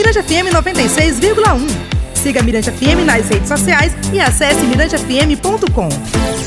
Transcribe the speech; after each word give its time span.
Mirante 0.00 0.22
FM 0.22 0.48
96,1. 0.48 1.68
Siga 2.14 2.42
Mirante 2.42 2.70
FM 2.70 3.04
nas 3.04 3.28
redes 3.28 3.46
sociais 3.46 3.92
e 4.10 4.18
acesse 4.18 4.62
mirantefm.com. 4.62 5.90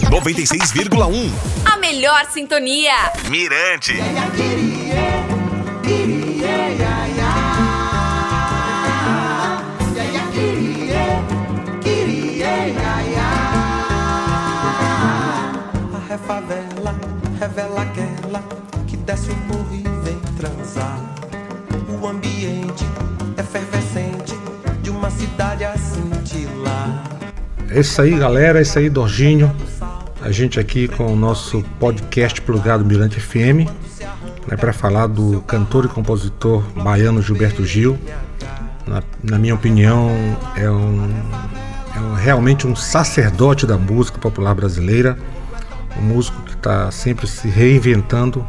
96,1. 0.10 1.32
A 1.64 1.78
melhor 1.78 2.26
sintonia. 2.32 2.96
Mirante. 3.30 3.94
A 16.10 16.18
favela 16.18 16.96
revela 17.40 17.82
aquela 17.84 18.44
que 18.88 18.98
desce 18.98 19.30
o 19.30 19.63
cidade 25.24 25.64
a 25.64 25.78
cintilar. 25.78 27.04
É 27.70 27.80
isso 27.80 28.02
aí, 28.02 28.18
galera. 28.18 28.60
É 28.60 28.62
isso 28.62 28.78
aí, 28.78 28.90
Dorginho. 28.90 29.54
A 30.22 30.32
gente 30.32 30.60
aqui 30.60 30.88
com 30.88 31.12
o 31.12 31.16
nosso 31.16 31.64
podcast 31.80 32.42
plugado 32.42 32.84
Mirante 32.86 33.20
FM, 33.20 33.68
né, 34.48 34.58
para 34.58 34.72
falar 34.74 35.08
do 35.08 35.42
cantor 35.42 35.86
e 35.86 35.88
compositor 35.88 36.62
baiano 36.82 37.22
Gilberto 37.22 37.66
Gil. 37.66 37.98
Na, 38.86 39.02
na 39.24 39.40
minha 39.40 39.56
opinião, 39.56 40.10
é, 40.56 40.70
um, 40.70 41.10
é 41.96 42.00
um- 42.00 42.14
realmente 42.16 42.68
um 42.68 42.76
sacerdote 42.76 43.66
da 43.66 43.78
música 43.78 44.18
popular 44.18 44.54
brasileira, 44.54 45.18
um 45.98 46.02
músico 46.02 46.42
que 46.44 46.54
está 46.54 46.92
sempre 46.92 47.28
se 47.28 47.48
reinventando 47.48 48.46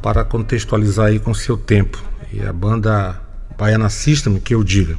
para 0.00 0.24
contextualizar 0.24 1.06
aí 1.06 1.18
com 1.18 1.34
seu 1.34 1.56
tempo. 1.56 2.00
E 2.32 2.40
a 2.44 2.52
banda 2.52 3.20
Baiana 3.58 3.88
System, 3.90 4.38
que 4.38 4.54
eu 4.54 4.62
diga. 4.62 4.96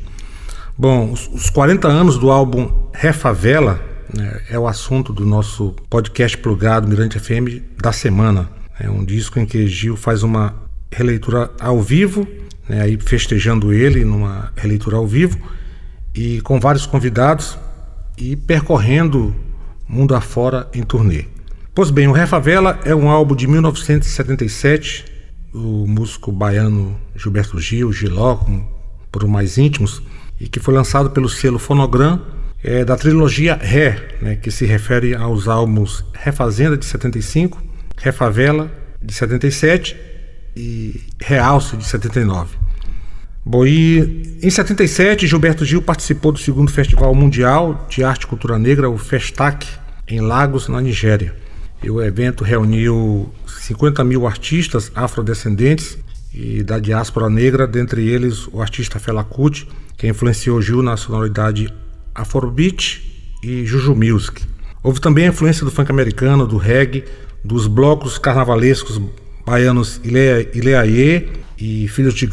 Bom, 0.79 1.11
os, 1.11 1.27
os 1.29 1.49
40 1.49 1.87
anos 1.87 2.19
do 2.19 2.29
álbum 2.29 2.71
Refavela 2.93 3.81
né, 4.13 4.41
é 4.47 4.59
o 4.59 4.67
assunto 4.67 5.11
do 5.11 5.25
nosso 5.25 5.73
podcast 5.89 6.37
plugado 6.37 6.87
Mirante 6.87 7.19
FM 7.19 7.63
da 7.81 7.91
semana. 7.91 8.47
É 8.79 8.87
um 8.87 9.03
disco 9.03 9.39
em 9.39 9.45
que 9.47 9.65
Gil 9.65 9.97
faz 9.97 10.21
uma 10.21 10.53
releitura 10.91 11.49
ao 11.59 11.81
vivo, 11.81 12.27
né, 12.69 12.81
aí 12.81 12.95
festejando 12.95 13.73
ele 13.73 14.05
numa 14.05 14.53
releitura 14.55 14.97
ao 14.97 15.07
vivo 15.07 15.39
e 16.13 16.41
com 16.41 16.59
vários 16.59 16.85
convidados 16.85 17.57
e 18.15 18.35
percorrendo 18.35 19.35
mundo 19.89 20.13
afora 20.13 20.69
em 20.75 20.83
turnê. 20.83 21.25
Pois 21.73 21.89
bem, 21.89 22.07
o 22.07 22.11
Refavela 22.11 22.79
é 22.85 22.93
um 22.93 23.09
álbum 23.09 23.35
de 23.35 23.47
1977. 23.47 25.05
O 25.51 25.87
músico 25.87 26.31
baiano 26.31 26.95
Gilberto 27.15 27.59
Gil, 27.59 27.91
Giló, 27.91 28.39
por 29.11 29.27
mais 29.27 29.57
íntimos, 29.57 30.03
e 30.39 30.47
que 30.47 30.59
foi 30.59 30.73
lançado 30.73 31.09
pelo 31.09 31.29
selo 31.29 31.59
Fonogram 31.59 32.21
é, 32.63 32.83
da 32.83 32.95
trilogia 32.95 33.55
Ré, 33.55 34.17
né, 34.21 34.35
que 34.35 34.51
se 34.51 34.65
refere 34.65 35.15
aos 35.15 35.47
álbuns 35.47 36.03
Refazenda 36.13 36.77
de 36.77 36.85
75, 36.85 37.61
Refavela 37.97 38.71
de 39.01 39.13
77 39.13 39.95
e 40.55 41.01
Realce 41.19 41.77
de 41.77 41.85
79. 41.85 42.55
Bom, 43.45 43.65
e 43.65 44.39
em 44.43 44.49
77, 44.49 45.25
Gilberto 45.25 45.63
Gil 45.63 45.81
participou 45.81 46.33
do 46.33 46.39
segundo 46.39 46.69
Festival 46.69 47.15
Mundial 47.15 47.87
de 47.89 48.03
Arte 48.03 48.23
e 48.23 48.27
Cultura 48.27 48.59
Negra, 48.59 48.89
o 48.89 48.97
Festac, 48.97 49.65
em 50.05 50.19
Lagos, 50.19 50.67
na 50.67 50.81
Nigéria. 50.81 51.33
E 51.81 51.89
o 51.89 52.01
evento 52.01 52.43
reuniu 52.43 53.31
50 53.47 54.03
mil 54.03 54.27
artistas 54.27 54.91
afrodescendentes 54.93 55.97
e 56.33 56.61
da 56.61 56.77
diáspora 56.77 57.29
negra, 57.29 57.65
dentre 57.65 58.05
eles 58.07 58.47
o 58.51 58.61
artista 58.61 58.99
Fela 58.99 59.23
Kuti, 59.23 59.67
que 59.97 60.07
influenciou 60.07 60.61
Gil 60.61 60.81
na 60.83 60.95
sonoridade 60.95 61.73
Afrobeat 62.13 63.01
e 63.43 63.65
Juju 63.65 63.95
Music. 63.95 64.43
Houve 64.83 65.01
também 65.01 65.25
a 65.25 65.29
influência 65.29 65.65
do 65.65 65.71
funk 65.71 65.91
americano, 65.91 66.47
do 66.47 66.57
reggae, 66.57 67.03
dos 67.43 67.67
blocos 67.67 68.17
carnavalescos 68.17 69.01
baianos 69.45 69.99
Ilea- 70.03 70.49
Ileaie 70.53 71.29
e 71.57 71.87
Filhos 71.87 72.13
de 72.13 72.27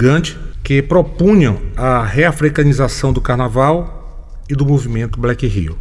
que 0.63 0.83
propunham 0.83 1.61
a 1.77 2.03
reafricanização 2.05 3.13
do 3.13 3.21
carnaval 3.21 4.43
e 4.49 4.55
do 4.55 4.67
movimento 4.67 5.19
Black 5.19 5.47
Rio. 5.47 5.79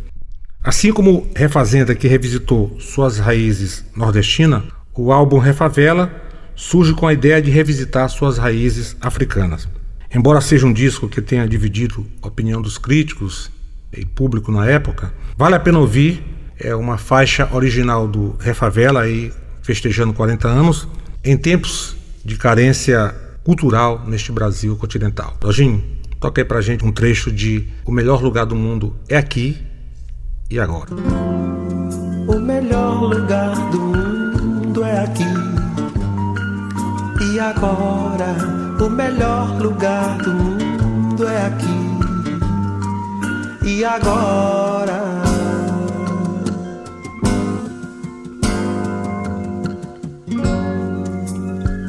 Assim 0.63 0.93
como 0.93 1.27
Refazenda, 1.35 1.93
que 1.95 2.07
revisitou 2.07 2.77
suas 2.79 3.17
raízes 3.17 3.83
nordestinas, 3.95 4.63
o 4.95 5.11
álbum 5.11 5.37
Refavela 5.37 6.13
surge 6.55 6.93
com 6.93 7.07
a 7.07 7.13
ideia 7.13 7.41
de 7.41 7.51
revisitar 7.51 8.07
suas 8.09 8.37
raízes 8.37 8.95
africanas. 9.01 9.67
Embora 10.13 10.39
seja 10.41 10.65
um 10.65 10.73
disco 10.73 11.09
que 11.09 11.21
tenha 11.21 11.47
dividido 11.47 12.05
a 12.21 12.27
opinião 12.27 12.61
dos 12.61 12.77
críticos 12.77 13.51
e 13.91 14.05
público 14.05 14.51
na 14.51 14.65
época, 14.67 15.13
vale 15.35 15.55
a 15.55 15.59
pena 15.59 15.79
ouvir. 15.79 16.23
É 16.59 16.75
uma 16.75 16.97
faixa 16.97 17.49
original 17.51 18.07
do 18.07 18.35
Refavela, 18.39 19.01
aí 19.01 19.33
festejando 19.61 20.13
40 20.13 20.47
anos, 20.47 20.87
em 21.23 21.35
tempos 21.35 21.95
de 22.23 22.37
carência 22.37 23.13
cultural 23.43 24.03
neste 24.07 24.31
Brasil 24.31 24.75
continental. 24.77 25.35
Lojinho, 25.43 25.83
toca 26.19 26.41
aí 26.41 26.45
pra 26.45 26.61
gente 26.61 26.85
um 26.85 26.91
trecho 26.91 27.31
de 27.31 27.67
O 27.85 27.91
Melhor 27.91 28.21
Lugar 28.21 28.45
do 28.45 28.55
Mundo 28.55 28.95
é 29.09 29.17
Aqui 29.17 29.57
e 30.49 30.59
Agora. 30.59 30.91
O 32.27 32.39
melhor 32.39 33.03
lugar 33.03 33.53
do 33.69 33.79
mundo 33.79 34.83
é 34.83 34.99
aqui. 34.99 35.25
E 37.33 37.39
agora, 37.39 38.62
o 38.79 38.89
melhor 38.89 39.57
lugar 39.61 40.17
do 40.17 40.31
mundo 40.31 41.27
é 41.27 41.45
aqui. 41.47 41.83
E 43.65 43.85
agora. 43.85 45.01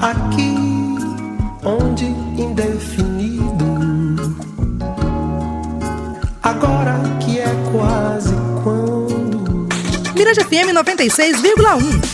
Aqui, 0.01 0.55
onde 1.65 2.05
indefinido. 2.05 3.65
Agora 6.43 7.01
que 7.21 7.41
é 7.41 7.53
quase 7.73 8.35
quando. 8.63 9.67
Mirante 10.15 10.45
FM 10.45 10.73
96,1. 10.75 12.14